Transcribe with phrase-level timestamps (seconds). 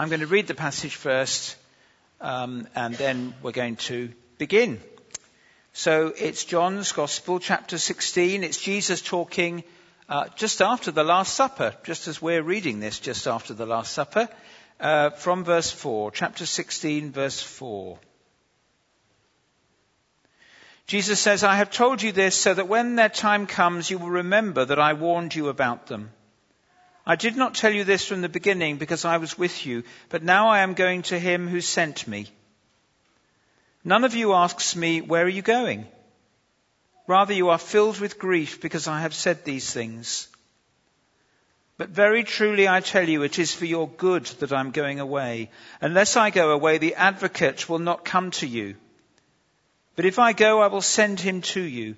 [0.00, 1.56] I'm going to read the passage first,
[2.22, 4.80] um, and then we're going to begin.
[5.74, 8.42] So it's John's Gospel, chapter 16.
[8.42, 9.62] It's Jesus talking
[10.08, 13.92] uh, just after the Last Supper, just as we're reading this just after the Last
[13.92, 14.26] Supper,
[14.80, 17.98] uh, from verse 4, chapter 16, verse 4.
[20.86, 24.08] Jesus says, I have told you this so that when their time comes, you will
[24.08, 26.08] remember that I warned you about them.
[27.10, 30.22] I did not tell you this from the beginning because I was with you, but
[30.22, 32.28] now I am going to him who sent me.
[33.82, 35.88] None of you asks me, Where are you going?
[37.08, 40.28] Rather, you are filled with grief because I have said these things.
[41.78, 45.50] But very truly I tell you, it is for your good that I'm going away.
[45.80, 48.76] Unless I go away, the advocate will not come to you.
[49.96, 51.96] But if I go, I will send him to you.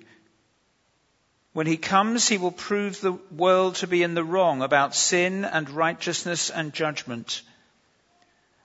[1.52, 5.44] When he comes, he will prove the world to be in the wrong about sin
[5.44, 7.42] and righteousness and judgment.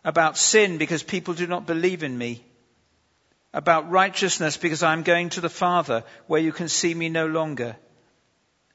[0.04, 2.44] About sin because people do not believe in me
[3.54, 7.26] about righteousness because I am going to the Father where you can see me no
[7.26, 7.76] longer,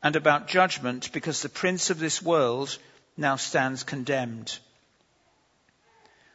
[0.02, 2.76] and about judgment because the prince of this world
[3.16, 4.58] now stands condemned.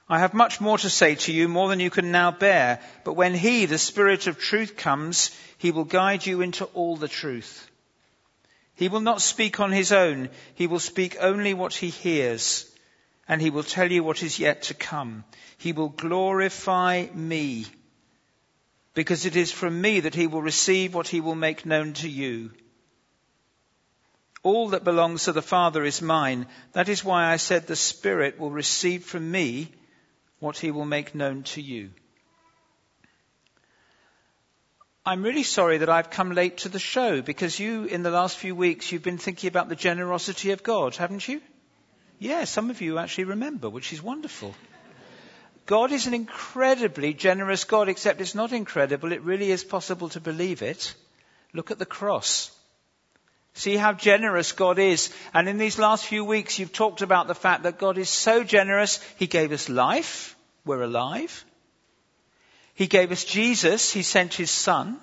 [0.08, 3.14] I have much more to say to you, more than you can now bear, but
[3.16, 7.70] when he, the Spirit of truth, comes, he will guide you into all the truth.
[8.78, 12.70] He will not speak on his own, he will speak only what he hears,
[13.28, 15.24] and he will tell you what is yet to come.
[15.58, 17.66] He will glorify me
[18.94, 22.08] because it is from me that he will receive what he will make known to
[22.08, 22.52] you.
[24.44, 26.46] All that belongs to the Father is mine.
[26.74, 29.72] That is why I said the Spirit will receive from me
[30.40, 31.90] what he will make known to you.
[35.08, 38.36] I'm really sorry that I've come late to the show because you, in the last
[38.36, 41.40] few weeks, you've been thinking about the generosity of God, haven't you?
[42.20, 44.54] Yeah, some of you actually remember, which is wonderful.
[45.66, 49.14] God is an incredibly generous God, except it's not incredible.
[49.14, 50.94] It really is possible to believe it.
[51.54, 52.52] Look at the cross.
[53.54, 55.10] See how generous God is.
[55.34, 58.44] And in these last few weeks, you've talked about the fact that God is so
[58.44, 59.00] generous.
[59.16, 60.36] He gave us life.
[60.66, 61.46] We're alive.
[62.78, 63.92] He gave us Jesus.
[63.92, 65.00] He sent his son.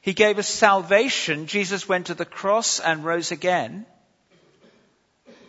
[0.00, 1.46] He gave us salvation.
[1.46, 3.86] Jesus went to the cross and rose again.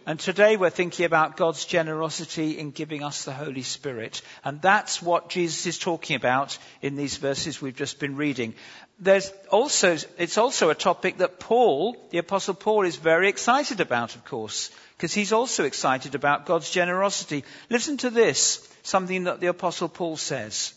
[0.06, 4.22] And today we're thinking about God's generosity in giving us the Holy Spirit.
[4.44, 8.54] And that's what Jesus is talking about in these verses we've just been reading.
[9.00, 14.14] There's also, it's also a topic that Paul, the apostle Paul, is very excited about,
[14.14, 17.46] of course, because he's also excited about God's generosity.
[17.72, 20.76] Listen to this, something that the apostle Paul says.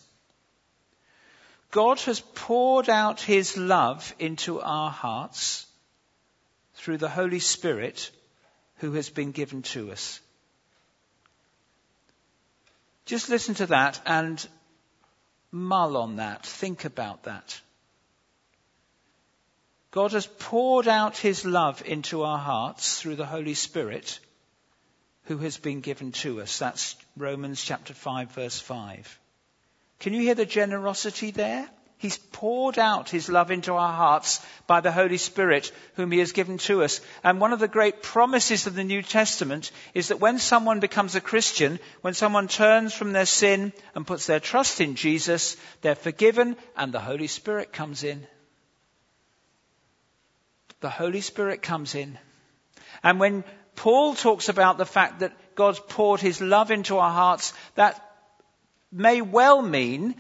[1.73, 5.67] God has poured out his love into our hearts
[6.75, 8.11] through the Holy Spirit
[8.77, 10.21] who has been given to us.
[13.07, 14.47] Just listen to that and
[15.51, 16.45] mull on that.
[16.45, 17.59] Think about that.
[19.93, 24.21] God has poured out his love into our hearts through the Holy Spirit
[25.25, 26.59] who has been given to us.
[26.59, 29.19] That's Romans chapter 5 verse 5.
[30.03, 31.71] Can you hear the generosity there?
[31.97, 36.33] He's poured out his love into our hearts by the Holy Spirit, whom he has
[36.33, 37.01] given to us.
[37.23, 41.15] And one of the great promises of the New Testament is that when someone becomes
[41.15, 45.95] a Christian, when someone turns from their sin and puts their trust in Jesus, they're
[45.95, 48.27] forgiven and the Holy Spirit comes in.
[50.81, 52.19] The Holy Spirit comes in.
[53.05, 53.45] And when
[53.77, 58.05] Paul talks about the fact that God's poured his love into our hearts, that
[58.93, 60.15] may well mean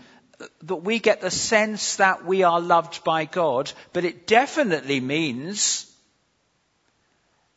[0.62, 5.88] that we get the sense that we are loved by God, but it definitely means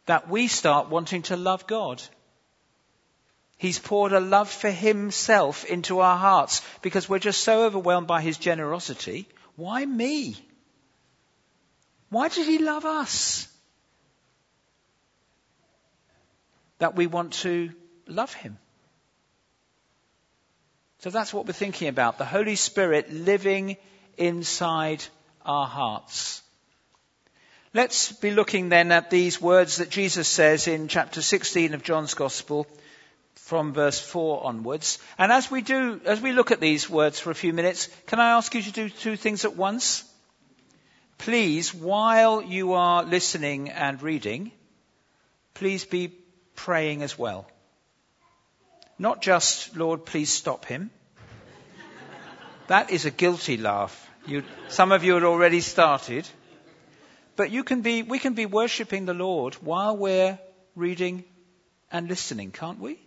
[0.05, 2.01] that we start wanting to love God.
[3.57, 8.21] He's poured a love for himself into our hearts because we're just so overwhelmed by
[8.21, 9.27] his generosity.
[9.55, 10.35] Why me?
[12.09, 13.47] Why did he love us?
[16.79, 17.71] That we want to
[18.07, 18.57] love him.
[21.05, 23.77] So that's what we're thinking about the Holy Spirit living
[24.17, 25.03] inside
[25.45, 26.41] our hearts.
[27.75, 32.15] Let's be looking then at these words that Jesus says in chapter 16 of John's
[32.15, 32.65] Gospel
[33.35, 34.97] from verse 4 onwards.
[35.19, 38.19] And as we do, as we look at these words for a few minutes, can
[38.19, 40.11] I ask you to do two things at once?
[41.19, 44.51] Please, while you are listening and reading,
[45.53, 46.15] please be
[46.55, 47.45] praying as well.
[48.97, 50.89] Not just, Lord, please stop him.
[52.67, 54.09] That is a guilty laugh.
[54.25, 56.27] You, some of you had already started.
[57.35, 60.39] But you can be, we can be worshipping the Lord while we're
[60.75, 61.25] reading
[61.91, 62.99] and listening, can't we?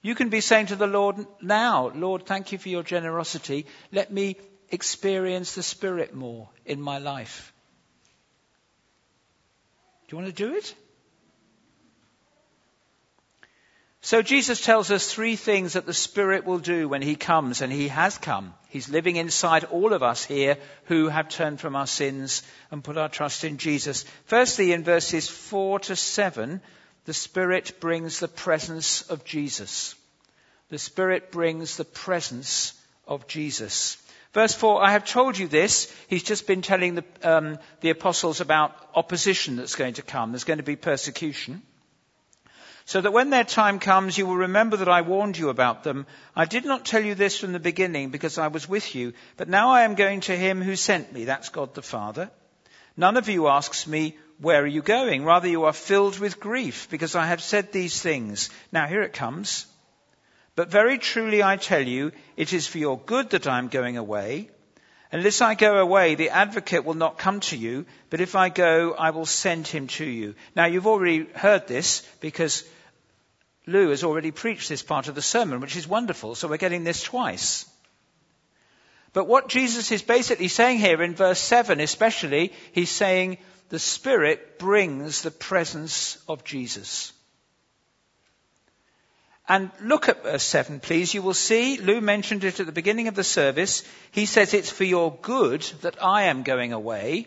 [0.00, 3.66] You can be saying to the Lord now, Lord, thank you for your generosity.
[3.92, 4.36] Let me
[4.70, 7.52] experience the Spirit more in my life.
[10.06, 10.74] Do you want to do it?
[14.00, 17.72] So Jesus tells us three things that the Spirit will do when He comes, and
[17.72, 18.54] He has come.
[18.68, 22.96] He's living inside all of us here who have turned from our sins and put
[22.96, 24.04] our trust in Jesus.
[24.26, 26.60] Firstly, in verses 4 to 7,
[27.06, 29.94] the Spirit brings the presence of Jesus.
[30.68, 32.74] The Spirit brings the presence
[33.06, 33.96] of Jesus.
[34.32, 35.92] Verse 4, I have told you this.
[36.06, 40.32] He's just been telling the, um, the apostles about opposition that's going to come.
[40.32, 41.62] There's going to be persecution.
[42.88, 46.06] So that when their time comes, you will remember that I warned you about them.
[46.34, 49.46] I did not tell you this from the beginning because I was with you, but
[49.46, 51.26] now I am going to him who sent me.
[51.26, 52.30] That's God the Father.
[52.96, 55.26] None of you asks me, where are you going?
[55.26, 58.48] Rather, you are filled with grief because I have said these things.
[58.72, 59.66] Now here it comes.
[60.56, 63.98] But very truly I tell you, it is for your good that I am going
[63.98, 64.48] away.
[65.12, 68.94] Unless I go away, the advocate will not come to you, but if I go,
[68.94, 70.34] I will send him to you.
[70.56, 72.64] Now you've already heard this because
[73.68, 76.34] Lou has already preached this part of the sermon, which is wonderful.
[76.34, 77.66] So we're getting this twice.
[79.12, 83.36] But what Jesus is basically saying here in verse 7 especially, he's saying
[83.68, 87.12] the Spirit brings the presence of Jesus.
[89.46, 91.12] And look at verse 7, please.
[91.12, 93.82] You will see, Lou mentioned it at the beginning of the service.
[94.12, 97.26] He says it's for your good that I am going away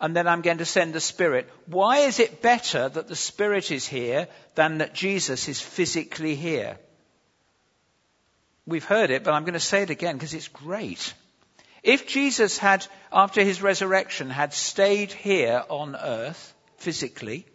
[0.00, 1.50] and then I'm going to send the Spirit.
[1.66, 6.78] Why is it better that the Spirit is here than that Jesus is physically here?
[8.66, 11.14] We've heard it, but I'm going to say it again because it's great.
[11.82, 17.46] If Jesus had, after his resurrection, had stayed here on earth physically,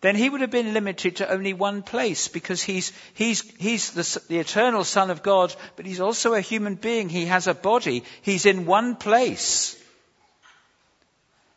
[0.00, 4.22] then he would have been limited to only one place because he's, he's, he's the,
[4.28, 7.08] the eternal Son of God, but he's also a human being.
[7.08, 8.02] He has a body.
[8.22, 9.78] He's in one place.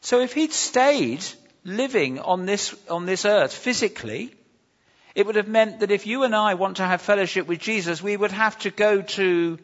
[0.06, 1.25] So if he'd stayed
[1.63, 4.36] living on this, on this earth physically,
[5.16, 8.04] it would have meant that if you and I want to have fellowship with Jesus,
[8.04, 9.57] we would have to go to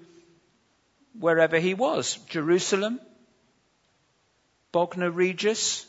[1.19, 2.99] wherever he was Jerusalem,
[4.71, 5.85] Bognor Regis,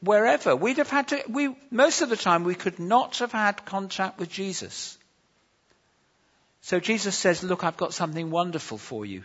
[0.00, 0.54] wherever.
[0.54, 4.16] We'd have had to, we, most of the time, we could not have had contact
[4.20, 4.96] with Jesus.
[6.60, 9.24] So Jesus says, Look, I've got something wonderful for you.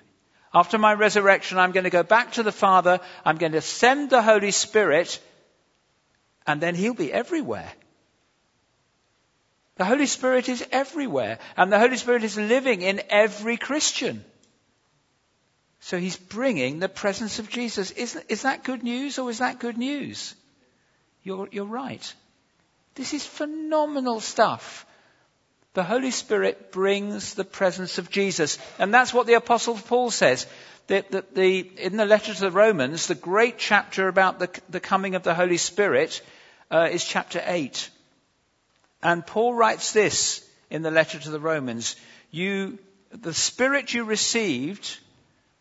[0.54, 3.00] After my resurrection, I'm going to go back to the Father.
[3.24, 5.20] I'm going to send the Holy Spirit,
[6.48, 7.72] and then He'll be everywhere.
[9.76, 14.26] The Holy Spirit is everywhere, and the Holy Spirit is living in every Christian.
[15.82, 17.92] So He's bringing the presence of Jesus.
[17.92, 20.36] Is, is that good news, or is that good news?
[21.24, 22.14] You're, you're right.
[22.96, 24.86] This is phenomenal stuff.
[25.80, 28.58] The Holy Spirit brings the presence of Jesus.
[28.80, 30.46] And that's what the Apostle Paul says.
[30.88, 35.16] That, the, in the letter to the Romans, the great chapter about the, the coming
[35.16, 36.22] of the Holy Spirit
[36.70, 37.90] uh, is chapter 8.
[39.02, 41.96] And Paul writes this in the letter to the Romans.
[42.30, 42.78] You,
[43.12, 44.98] the Spirit you received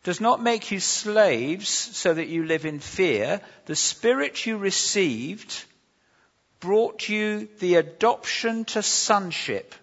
[0.02, 3.40] does not make you slaves so that you live in fear.
[3.66, 5.64] The Spirit you received
[6.58, 9.76] brought you the adoption to sonship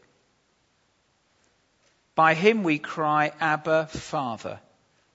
[2.15, 4.59] by him we cry, Abba, Father.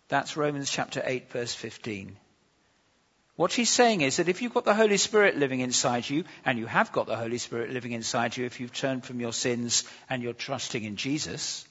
[0.08, 2.16] That's Romans chapter 8, verse 15.
[3.36, 6.58] What he's saying is that if you've got the Holy Spirit living inside you, and
[6.58, 9.84] you have got the Holy Spirit living inside you if you've turned from your sins
[10.10, 11.64] and you're trusting in Jesus,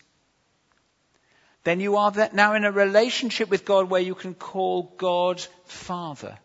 [1.63, 6.39] then you are now in a relationship with God where you can call God Father.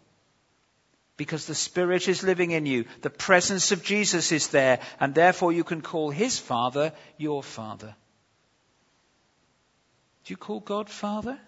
[1.17, 2.85] Because the Spirit is living in you.
[3.01, 7.95] The presence of Jesus is there, and therefore you can call His Father your Father.
[10.25, 11.39] Do you call God Father?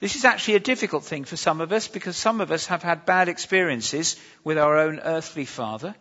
[0.00, 2.82] This is actually a difficult thing for some of us because some of us have
[2.82, 5.94] had bad experiences with our own earthly father.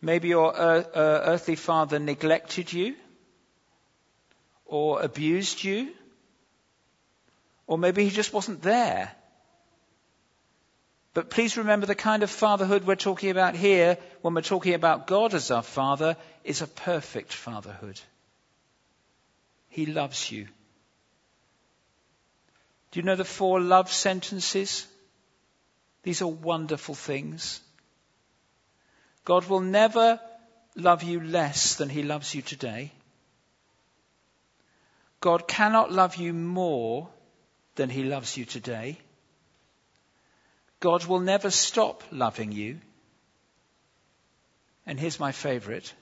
[0.00, 2.96] Maybe your uh, earthly father neglected you
[4.64, 5.92] or abused you,
[7.66, 9.12] or maybe he just wasn't there.
[11.14, 15.06] But please remember the kind of fatherhood we're talking about here when we're talking about
[15.06, 18.00] God as our father is a perfect fatherhood.
[19.72, 20.48] He loves you.
[22.90, 24.86] Do you know the four love sentences?
[26.02, 27.58] These are wonderful things.
[29.24, 30.20] God will never
[30.76, 32.92] love you less than he loves you today.
[35.20, 37.08] God cannot love you more
[37.76, 38.98] than he loves you today.
[40.80, 42.78] God will never stop loving you.
[44.84, 45.94] And here's my favorite.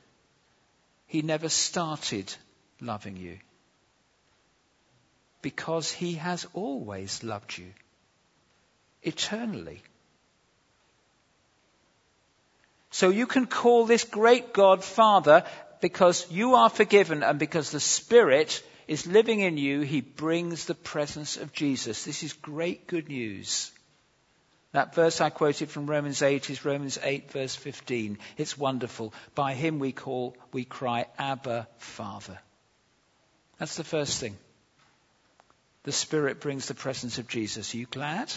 [1.07, 2.35] He never started
[2.81, 3.39] loving you
[5.43, 7.73] because he has always loved you
[9.03, 9.83] eternally.
[12.91, 15.45] So you can call this great God Father
[15.81, 20.75] because you are forgiven and because the Spirit is living in you, he brings the
[20.75, 22.05] presence of Jesus.
[22.05, 23.71] This is great good news.
[24.73, 28.19] That verse I quoted from Romans 8 is Romans 8 verse 15.
[28.37, 29.15] It's wonderful.
[29.35, 32.39] By him we call, we cry, Abba, Father.
[33.59, 34.37] That's the first thing.
[35.85, 37.75] The Spirit brings the presence of Jesus.
[37.75, 38.29] Are you glad?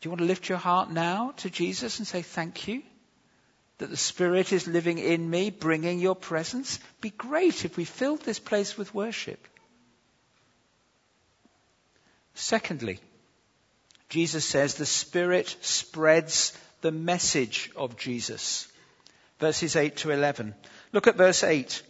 [0.00, 2.82] Do you want to lift your heart now to Jesus and say thank you?
[3.78, 6.80] That the Spirit is living in me, bringing your presence?
[7.00, 9.46] Be great if we filled this place with worship.
[12.34, 12.98] Secondly,
[14.08, 18.66] Jesus says the Spirit spreads the message of Jesus.
[19.38, 20.54] Verses 8 to 11.
[20.92, 21.82] Look at verse 8.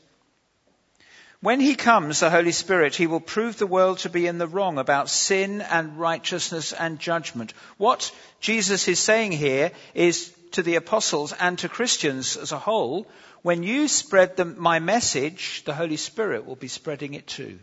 [1.43, 4.47] When he comes, the Holy Spirit, he will prove the world to be in the
[4.47, 7.55] wrong about sin and righteousness and judgment.
[7.79, 13.07] What Jesus is saying here is to the apostles and to Christians as a whole,
[13.41, 17.59] when you spread the, my message, the Holy Spirit will be spreading it too.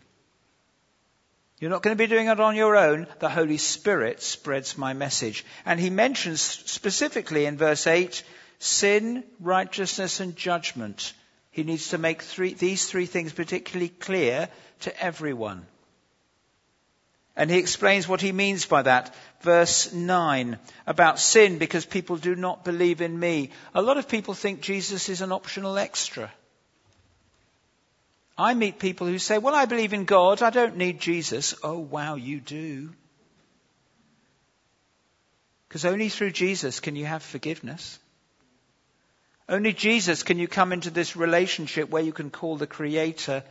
[1.60, 3.06] You're not going to be doing it on your own.
[3.20, 5.46] The Holy Spirit spreads my message.
[5.66, 8.24] And he mentions specifically in verse 8,
[8.58, 11.14] sin, righteousness and judgment.
[11.58, 14.48] He needs to make three, these three things particularly clear
[14.82, 15.66] to everyone.
[17.36, 19.16] And he explains what he means by that.
[19.42, 23.50] Verse 9 about sin because people do not believe in me.
[23.74, 26.32] A lot of people think Jesus is an optional extra.
[28.38, 30.44] I meet people who say, well, I believe in God.
[30.44, 31.56] I don't need Jesus.
[31.64, 32.92] Oh, wow, you do.
[35.68, 37.98] Because only through Jesus can you have forgiveness.
[39.50, 43.44] Only Jesus can you come into this relationship where you can call the Creator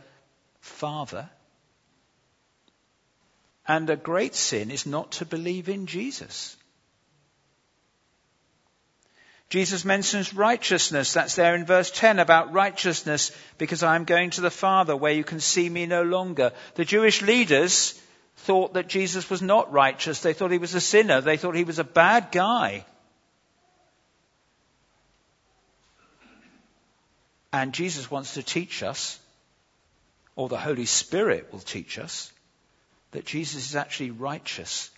[0.59, 1.29] Father.
[3.67, 6.55] And a great sin is not to believe in Jesus.
[9.49, 11.13] Jesus mentions righteousness.
[11.13, 15.13] That's there in verse 10 about righteousness because I am going to the Father where
[15.13, 16.51] you can see me no longer.
[16.75, 17.99] The Jewish leaders
[18.37, 20.21] thought that Jesus was not righteous.
[20.21, 21.21] They thought he was a sinner.
[21.21, 22.85] They thought he was a bad guy.
[27.57, 29.19] And Jesus wants to teach us,
[30.35, 32.31] or the Holy Spirit will teach us,
[33.11, 34.91] that Jesus is actually righteous,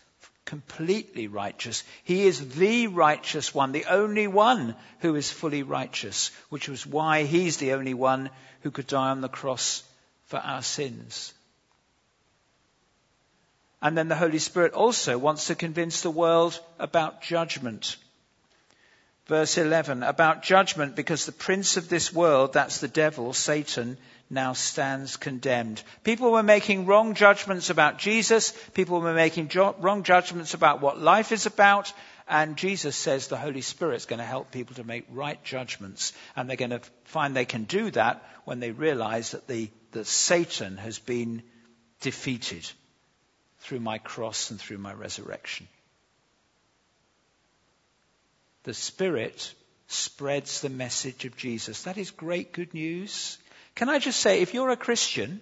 [0.44, 1.86] completely righteous.
[2.04, 7.24] He is the righteous one, the only one who is fully righteous, which was why
[7.24, 8.30] he's the only one
[8.64, 9.82] who could die on the cross
[10.26, 11.34] for our sins.
[13.82, 17.96] And then the Holy Spirit also wants to convince the world about judgment
[19.30, 23.96] verse 11, about judgment because the prince of this world, that's the devil, Satan,
[24.28, 25.82] now stands condemned.
[26.04, 28.52] People were making wrong judgments about Jesus.
[28.74, 31.94] People were making jo- wrong judgments about what life is about.
[32.28, 36.12] And Jesus says the Holy Spirit's going to help people to make right judgments.
[36.36, 40.08] And they're going to find they can do that when they realize that, the, that
[40.08, 41.44] Satan has been
[42.02, 42.70] defeated
[43.60, 45.68] through my cross and through my resurrection
[48.70, 49.52] the Spirit
[49.88, 51.82] spreads the message of Jesus.
[51.86, 53.40] That is great good news.
[53.74, 55.42] Can I just say, if you're a Christian,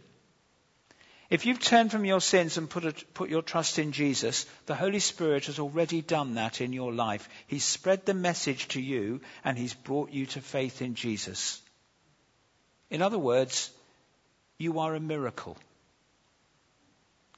[1.29, 4.75] if you've turned from your sins and put, a, put your trust in Jesus, the
[4.75, 7.27] Holy Spirit has already done that in your life.
[7.48, 11.62] He's spread the message to you and He's brought you to faith in Jesus.
[12.89, 13.72] In other words,
[14.57, 15.57] you are a miracle.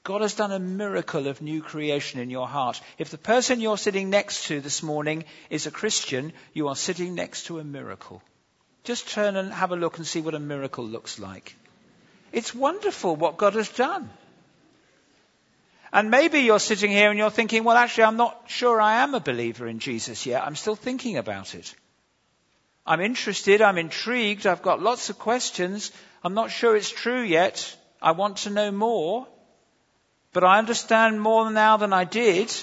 [0.03, 2.81] God has done a miracle of new creation in your heart.
[2.97, 7.15] If the person you're sitting next to this morning is a Christian, you are sitting
[7.15, 8.21] next to a miracle.
[8.83, 11.55] Just turn and have a look and see what a miracle looks like.
[12.31, 14.09] It's wonderful what God has done.
[15.91, 19.15] And maybe you're sitting here and you're thinking, well, actually, I'm not sure I am
[19.15, 20.43] a believer in Jesus yet.
[20.43, 21.73] I'm still thinking about it.
[22.85, 23.61] I'm interested.
[23.61, 24.47] I'm intrigued.
[24.47, 25.91] I've got lots of questions.
[26.23, 27.75] I'm not sure it's true yet.
[28.01, 29.27] I want to know more.
[30.31, 32.53] But I understand more now than I did.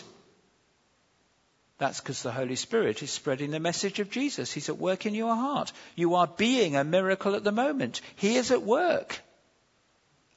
[1.79, 4.53] That's because the Holy Spirit is spreading the message of Jesus.
[4.53, 5.73] He's at work in your heart.
[5.95, 8.01] You are being a miracle at the moment.
[8.17, 9.21] He is at work.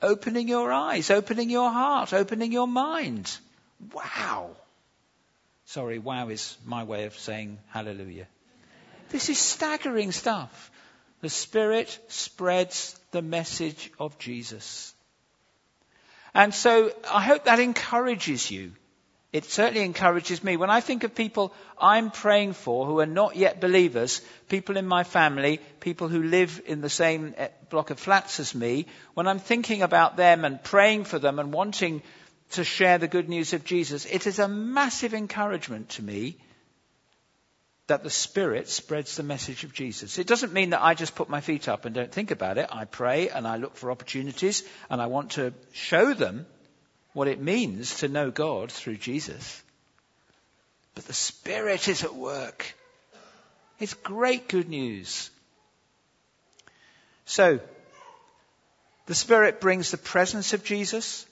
[0.02, 3.38] Opening your eyes, opening your heart, opening your mind.
[3.94, 4.52] Wow.
[5.66, 8.28] Sorry, wow is my way of saying hallelujah.
[9.10, 10.72] This is staggering stuff.
[11.22, 14.94] The Spirit spreads the message of Jesus.
[16.34, 18.74] And so I hope that encourages you
[19.32, 20.58] It certainly encourages me.
[20.58, 24.88] When I think of people I'm praying for who are not yet believers, people in
[24.88, 29.28] my family, people who live in the same eh, block of flats as me, when
[29.28, 32.02] I'm thinking about them and praying for them and wanting
[32.52, 36.38] to share the good news of Jesus, it is a massive encouragement to me
[37.90, 40.18] that the Spirit spreads the message of Jesus.
[40.18, 42.70] It doesn't mean that I just put my feet up and don't think about it.
[42.72, 46.46] I pray and I look for opportunities and I want to show them
[47.14, 49.62] what it means to know God through Jesus.
[50.94, 52.76] But the Spirit is at work.
[53.80, 55.32] It's great good news.
[57.26, 57.60] So,
[59.08, 61.26] the Spirit brings the presence of Jesus.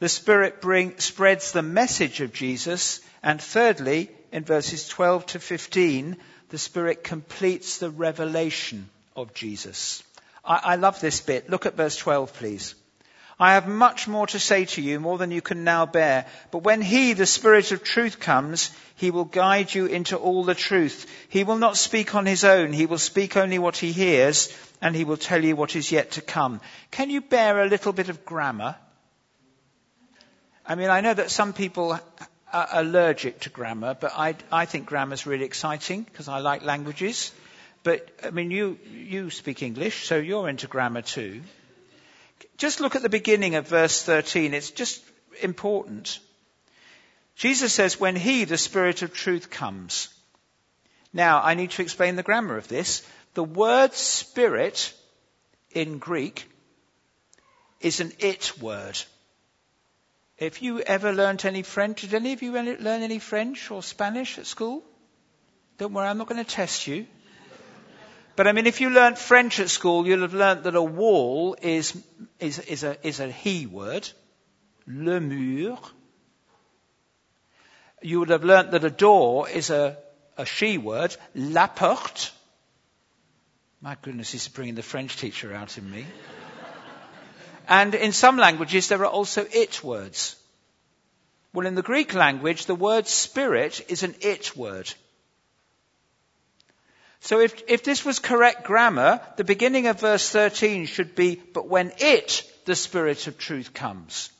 [0.00, 3.00] The Spirit bring, spreads the message of Jesus.
[3.22, 6.16] And thirdly, in verses 12 to 15,
[6.50, 10.02] the Spirit completes the revelation of Jesus.
[10.44, 11.50] I, I love this bit.
[11.50, 12.74] Look at verse 12, please.
[13.40, 16.26] I have much more to say to you, more than you can now bear.
[16.50, 20.56] But when He, the Spirit of truth, comes, He will guide you into all the
[20.56, 21.06] truth.
[21.28, 22.72] He will not speak on His own.
[22.72, 26.12] He will speak only what He hears, and He will tell you what is yet
[26.12, 26.60] to come.
[26.90, 28.74] Can you bear a little bit of grammar?
[30.66, 31.98] I mean, I know that some people
[32.52, 36.62] are allergic to grammar, but I, I think grammar is really exciting because I like
[36.64, 37.32] languages.
[37.82, 41.42] But, I mean, you, you speak English, so you're into grammar too.
[42.56, 44.54] Just look at the beginning of verse 13.
[44.54, 45.02] It's just
[45.42, 46.18] important.
[47.36, 50.08] Jesus says, when he, the Spirit of truth, comes.
[51.12, 53.06] Now, I need to explain the grammar of this.
[53.34, 54.92] The word spirit
[55.70, 56.50] in Greek
[57.80, 58.98] is an it word.
[60.38, 64.38] If you ever learnt any French, did any of you learn any French or Spanish
[64.38, 64.84] at school?
[65.78, 67.06] Don't worry, I'm not going to test you.
[68.36, 71.56] But I mean, if you learnt French at school, you'll have learnt that a wall
[71.60, 72.00] is,
[72.38, 74.08] is, is, a, is a he word,
[74.86, 75.76] le mur.
[78.00, 79.98] You would have learnt that a door is a,
[80.36, 82.30] a she word, la porte.
[83.80, 86.06] My goodness, he's bringing the French teacher out in me.
[87.68, 90.36] And in some languages, there are also it words.
[91.52, 94.92] Well, in the Greek language, the word spirit is an it word.
[97.20, 101.68] So if, if this was correct grammar, the beginning of verse 13 should be, but
[101.68, 104.30] when it, the Spirit of truth comes.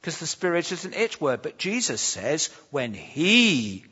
[0.00, 1.42] Because the Spirit is an it word.
[1.42, 3.84] But Jesus says, when He,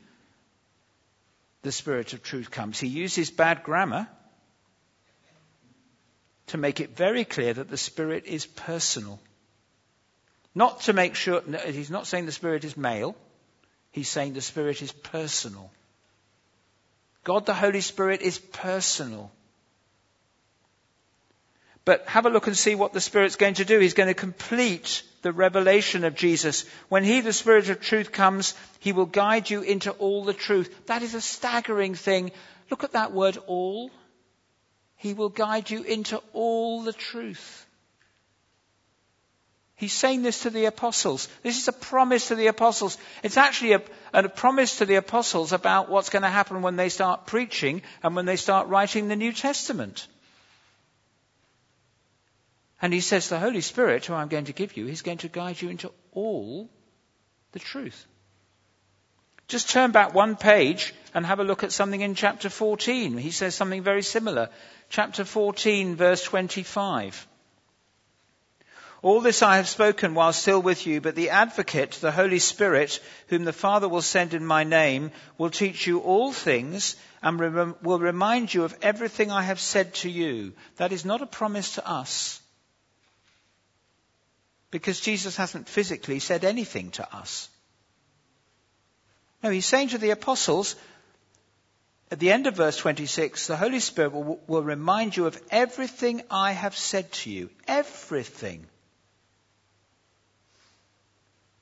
[1.63, 2.79] the Spirit of truth comes.
[2.79, 4.07] He uses bad grammar
[6.49, 9.19] to make it very clear that the Spirit is personal.
[10.55, 13.15] Not to make sure, he's not saying the Spirit is male.
[13.91, 15.71] He's saying the Spirit is personal.
[17.23, 19.31] God the Holy Spirit is personal.
[21.85, 23.79] But have a look and see what the Spirit's going to do.
[23.79, 26.65] He's going to complete the revelation of Jesus.
[26.87, 30.87] When He, the Spirit of truth, comes, He will guide you into all the truth.
[30.87, 32.31] That is a staggering thing.
[32.69, 33.91] Look at that word, all.
[34.99, 37.65] He will guide you into all the truth.
[39.75, 41.29] He's saying this to the apostles.
[41.41, 42.97] This is a promise to the apostles.
[43.23, 43.81] It's actually a,
[44.13, 48.13] a, promise to the apostles about what's going to happen when they start preaching and
[48.13, 50.05] when they start writing the New Testament.
[52.81, 55.29] And he says, the Holy Spirit, who I'm going to give you, he's going to
[55.29, 56.69] guide you into all
[57.53, 58.05] the truth.
[59.49, 63.17] Just turn back one page and have a look at something in chapter 14.
[63.17, 64.49] He says something very similar.
[64.89, 67.27] Chapter 14, verse 25.
[69.01, 72.99] All this I have spoken while still with you, but the advocate, the Holy Spirit,
[73.29, 77.75] whom the Father will send in my name, will teach you all things and rem-
[77.81, 80.53] will remind you of everything I have said to you.
[80.77, 82.39] That is not a promise to us.
[84.69, 87.49] Because Jesus hasn't physically said anything to us.
[89.41, 90.75] No, he's saying to the apostles,
[92.11, 96.23] at the end of verse 26, the Holy Spirit will, will remind you of everything
[96.29, 97.49] I have said to you.
[97.67, 98.65] Everything.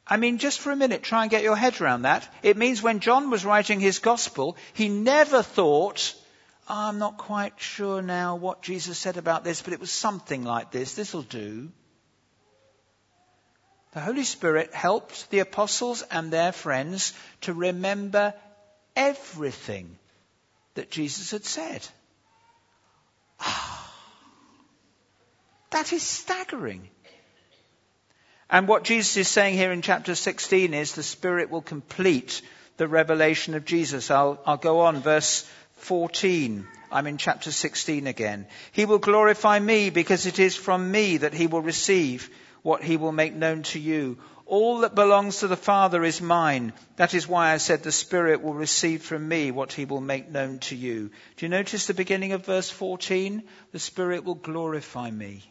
[0.07, 2.27] I mean, just for a minute, try and get your head around that.
[2.41, 6.15] It means when John was writing his gospel, he never thought,
[6.69, 10.45] oh, I'm not quite sure now what Jesus said about this, but it was something
[10.45, 10.93] like this.
[10.93, 11.71] This'll do.
[13.97, 18.36] The Holy Spirit helped the apostles and their friends to remember
[18.95, 19.97] everything
[20.75, 21.83] that Jesus had said.
[23.39, 23.91] Ah,
[25.71, 26.88] that is staggering.
[28.51, 32.43] And what Jesus is saying here in chapter 16 is the Spirit will complete
[32.77, 34.12] the revelation of Jesus.
[34.12, 35.43] I'll, I'll go on, verse
[35.77, 36.67] 14.
[36.91, 38.45] I'm in chapter 16 again.
[38.73, 42.29] He will glorify me because it is from me that he will receive
[42.67, 44.17] what he will make known to you.
[44.45, 46.73] All that belongs to the Father is mine.
[46.97, 50.30] That is why I said the Spirit will receive from me what he will make
[50.30, 51.10] known to you.
[51.38, 53.43] Do you notice the beginning of verse 14?
[53.71, 55.45] The Spirit will glorify me.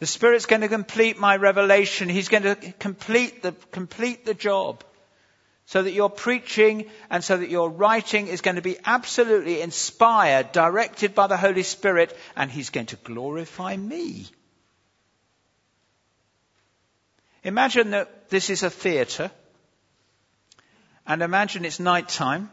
[0.00, 2.08] The Spirit's going to complete my revelation.
[2.08, 4.82] He's going to complete the, complete the job.
[5.66, 10.52] So that your preaching and so that your writing is going to be absolutely inspired,
[10.52, 14.26] directed by the Holy Spirit, and He's going to glorify me.
[17.42, 19.30] Imagine that this is a theatre,
[21.06, 22.50] and imagine it's night time,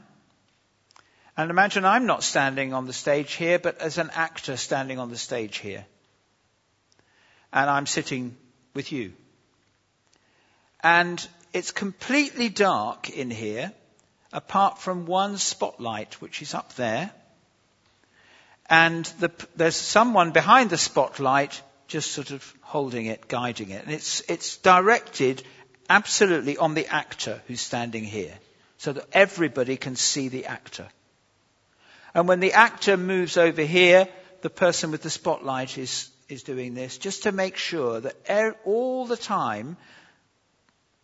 [1.38, 5.10] and imagine I'm not standing on the stage here, but as an actor standing on
[5.10, 5.86] the stage here.
[7.54, 8.36] And I'm sitting
[8.74, 9.14] with you.
[10.84, 13.72] And it's completely dark in here,
[14.32, 17.12] apart from one spotlight, which is up there.
[18.70, 23.84] And the, there's someone behind the spotlight just sort of holding it, guiding it.
[23.84, 25.44] And it's, it's directed
[25.90, 28.34] absolutely on the actor who's standing here,
[28.78, 30.88] so that everybody can see the actor.
[32.14, 34.08] And when the actor moves over here,
[34.42, 38.56] the person with the spotlight is, is doing this just to make sure that er,
[38.64, 39.76] all the time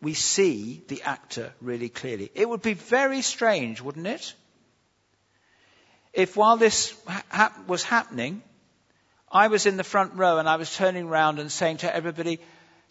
[0.01, 2.31] we see the actor really clearly.
[2.35, 4.33] It would be very strange, wouldn't it?
[6.13, 8.41] If while this ha- was happening,
[9.31, 12.39] I was in the front row and I was turning around and saying to everybody,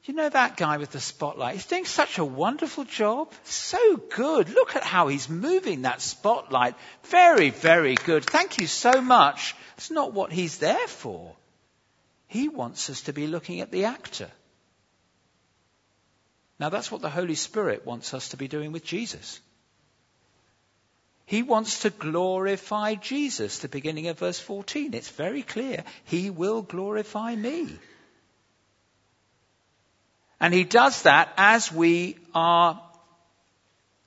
[0.04, 1.54] you know that guy with the spotlight?
[1.54, 3.32] He's doing such a wonderful job.
[3.44, 4.48] So good.
[4.50, 6.76] Look at how he's moving that spotlight.
[7.04, 8.24] Very, very good.
[8.24, 9.56] Thank you so much.
[9.76, 11.34] It's not what he's there for.
[12.28, 14.30] He wants us to be looking at the actor.
[16.58, 19.40] Now that's what the Holy Spirit wants us to be doing with Jesus.
[21.26, 24.94] He wants to glorify Jesus, the beginning of verse 14.
[24.94, 25.82] It's very clear.
[26.04, 27.68] He will glorify me.
[30.40, 32.80] And he does that as we are,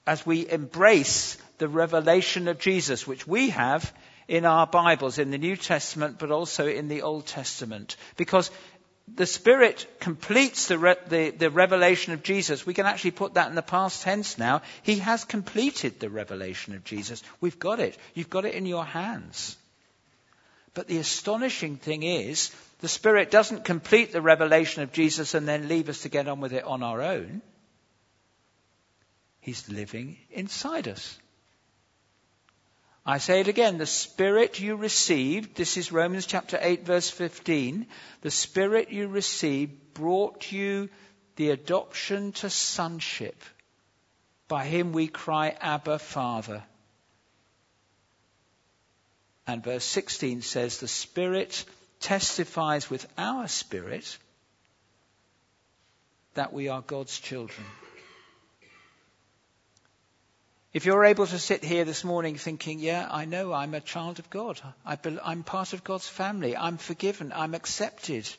[0.08, 3.92] as we embrace the revelation of Jesus, which we have
[4.30, 7.98] in our Bibles, in the New Testament, but also in the Old Testament.
[8.16, 8.50] Because
[9.16, 12.66] the Spirit completes the, re- the, the, revelation of Jesus.
[12.66, 14.62] We can actually put that in the past tense now.
[14.84, 17.24] He has completed the revelation of Jesus.
[17.40, 17.98] We've got it.
[18.14, 19.58] You've got it in your hands.
[20.74, 25.68] But the astonishing thing is, the Spirit doesn't complete the revelation of Jesus and then
[25.68, 27.42] leave us to get on with it on our own.
[29.42, 31.18] He's living inside us.
[33.10, 37.88] I say it again, the Spirit you received, this is Romans chapter 8 verse 15,
[38.22, 40.90] the Spirit you received brought you
[41.36, 43.42] the adoption to sonship.
[44.48, 46.62] By him we cry, Abba, Father.
[49.48, 51.66] And verse 16 says, the Spirit
[52.02, 54.20] testifies with our spirit
[56.36, 57.66] that we are God's children.
[60.72, 64.20] If you're able to sit here this morning thinking, yeah, I know I'm a child
[64.20, 64.62] of God.
[64.86, 66.56] I am part of God's family.
[66.56, 67.32] I'm forgiven.
[67.36, 68.30] I'm accepted.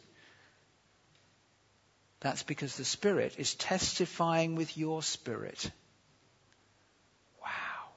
[2.20, 5.70] That's because the Spirit is testifying with your spirit.
[7.42, 7.88] Wow.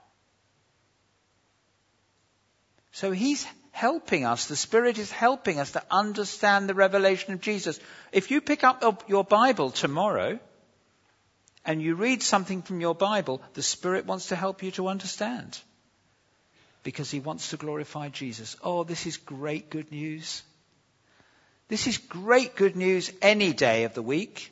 [2.92, 4.48] So He's helping us.
[4.48, 7.80] The Spirit is helping us to understand the revelation of Jesus.
[8.12, 10.40] If you pick up your Bible tomorrow,
[11.66, 15.60] and you read something from your Bible, the Spirit wants to help you to understand.
[16.84, 18.58] Because He wants to glorify Jesus.
[18.62, 20.44] Oh, this is great good news.
[21.70, 24.52] This is great good news any day of the week.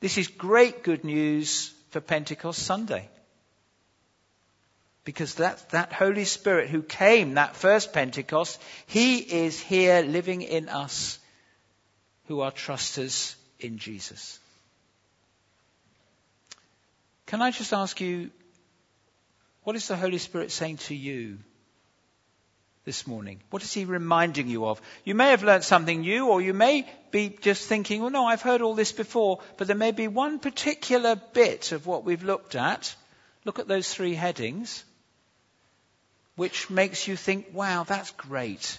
[0.00, 3.08] This is great good news for Pentecost Sunday.
[5.04, 10.68] Because that, that Holy Spirit who came that first Pentecost, He is here living in
[10.68, 11.18] us
[12.26, 14.38] who are trusters in Jesus.
[17.26, 18.30] Can I just ask you,
[19.64, 21.38] what is the Holy Spirit saying to you
[22.84, 23.40] this morning?
[23.50, 24.80] What is He reminding you of?
[25.04, 28.42] You may have learnt something new, or you may be just thinking, well, no, I've
[28.42, 32.54] heard all this before, but there may be one particular bit of what we've looked
[32.54, 32.94] at.
[33.44, 34.84] Look at those three headings,
[36.36, 38.78] which makes you think, wow, that's great.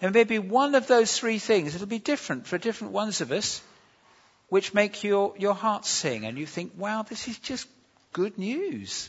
[0.00, 1.76] There may be one of those three things.
[1.76, 3.62] It'll be different for different ones of us
[4.52, 7.66] which make your, your heart sing and you think, wow, this is just
[8.12, 9.08] good news.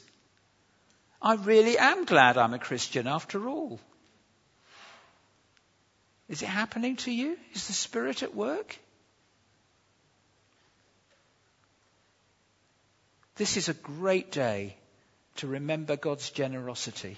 [1.22, 3.82] I really am glad I'm a Christian after all.
[6.30, 7.38] Is it happening to you?
[7.54, 8.80] Is the Spirit at work?
[13.36, 14.78] This is a great day
[15.36, 17.18] to remember God's generosity.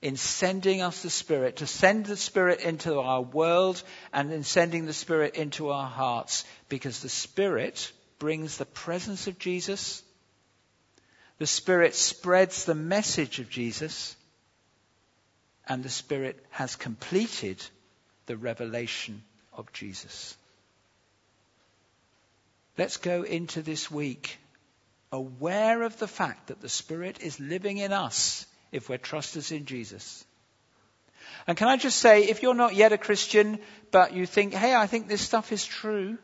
[0.00, 3.82] In sending us the Spirit, to send the Spirit into our world
[4.12, 9.38] and in sending the Spirit into our hearts, because the Spirit brings the presence of
[9.38, 10.02] Jesus.
[11.38, 14.16] The Spirit spreads the message of Jesus.
[15.66, 17.62] And the Spirit has completed
[18.26, 20.36] the revelation of Jesus.
[22.78, 24.38] Let's go into this week
[25.10, 29.64] aware of the fact that the Spirit is living in us if we're trusters in
[29.66, 30.24] Jesus.
[31.46, 33.58] And can I just say, if you're not yet a Christian,
[33.90, 36.18] but you think, hey, I think this stuff is true.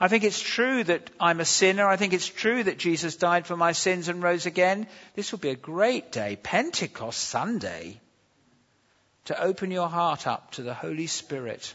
[0.00, 1.86] I think it's true that I'm a sinner.
[1.86, 4.88] I think it's true that Jesus died for my sins and rose again.
[5.14, 8.00] This will be a great day, Pentecost Sunday,
[9.26, 11.74] to open your heart up to the Holy Spirit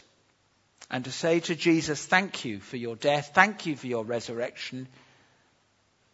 [0.90, 3.30] and to say to Jesus, thank you for your death.
[3.34, 4.88] Thank you for your resurrection.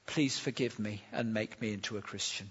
[0.07, 2.51] Please forgive me and make me into a Christian.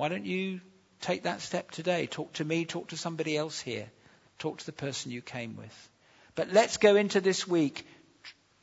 [0.00, 0.62] Why don't you
[1.02, 2.06] take that step today?
[2.06, 3.86] Talk to me, talk to somebody else here,
[4.38, 5.90] talk to the person you came with.
[6.34, 7.86] But let's go into this week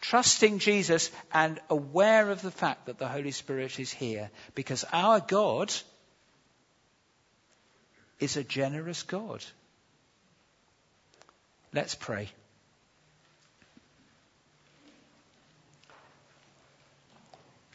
[0.02, 5.20] trusting Jesus and aware of the fact that the Holy Spirit is here because our
[5.20, 5.72] God
[8.20, 9.46] is a generous God.
[11.72, 12.30] Let's pray.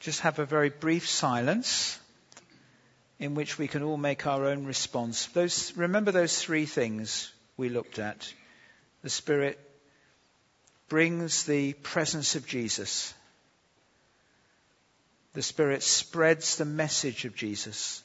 [0.01, 2.01] Just have a very brief silence
[3.23, 5.27] in which we can all make our own response.
[5.27, 8.35] Those, remember those three things we looked at.
[9.03, 9.61] The Spirit
[10.89, 13.15] brings the presence of Jesus.
[15.35, 18.03] The Spirit spreads the message of Jesus.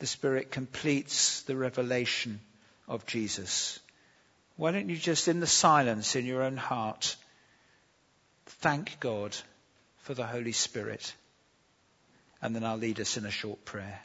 [0.00, 2.40] The Spirit completes the revelation
[2.88, 3.78] of Jesus.
[4.56, 7.14] Why don't you just, in the silence in your own heart,
[8.46, 9.36] thank God
[9.98, 11.14] for the Holy Spirit?
[12.42, 14.00] And then I'll lead us in a short prayer.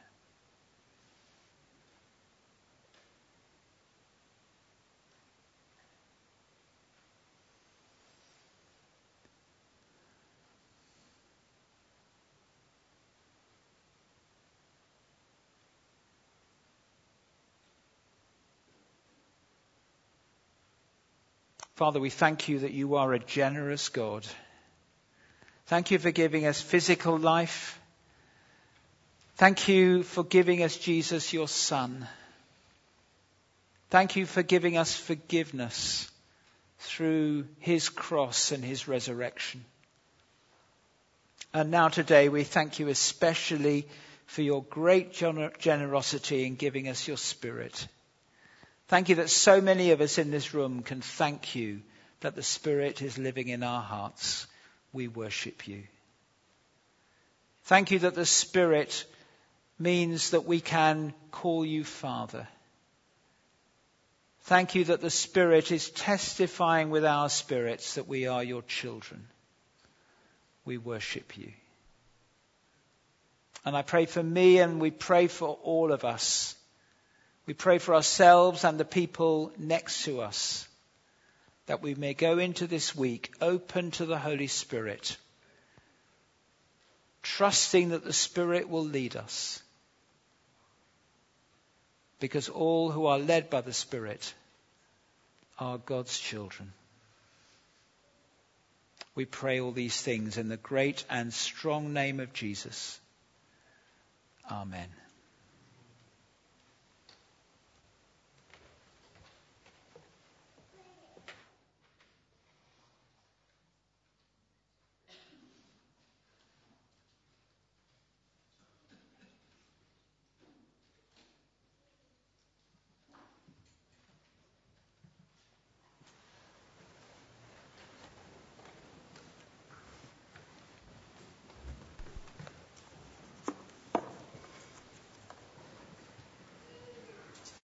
[21.75, 24.25] Father, we thank you that you are a generous God.
[25.67, 27.79] Thank you for giving us physical life.
[29.37, 32.07] Thank you for giving us Jesus, your Son.
[33.91, 36.09] Thank you for giving us forgiveness
[36.79, 39.63] through his cross and his resurrection.
[41.53, 43.87] And now today we thank you especially
[44.25, 47.87] for your great generosity in giving us your Spirit.
[48.87, 51.81] Thank you that so many of us in this room can thank you
[52.21, 54.47] that the Spirit is living in our hearts.
[54.93, 55.83] We worship you.
[57.65, 59.05] Thank you that the Spirit
[59.79, 62.47] means that we can call you Father.
[64.43, 69.27] Thank you that the Spirit is testifying with our spirits that we are your children.
[70.65, 71.51] We worship you.
[73.65, 76.55] And I pray for me and we pray for all of us.
[77.45, 80.67] We pray for ourselves and the people next to us
[81.65, 85.17] that we may go into this week open to the Holy Spirit,
[87.21, 89.61] trusting that the Spirit will lead us
[92.19, 94.33] because all who are led by the Spirit
[95.59, 96.73] are God's children.
[99.15, 102.99] We pray all these things in the great and strong name of Jesus.
[104.49, 104.89] Amen.